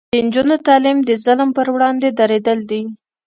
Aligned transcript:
د 0.13 0.15
نجونو 0.25 0.55
تعلیم 0.67 0.97
د 1.03 1.09
ظلم 1.25 1.49
پر 1.57 1.67
وړاندې 1.75 2.09
دریدل 2.19 2.59
دي. 2.71 2.81